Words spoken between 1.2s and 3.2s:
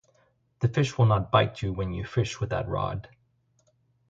bite when you fish with that rod.